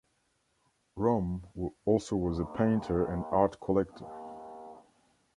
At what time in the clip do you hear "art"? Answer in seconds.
3.25-3.59